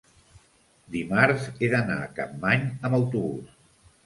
[0.95, 3.55] dimarts he d'anar a Capmany amb autobús.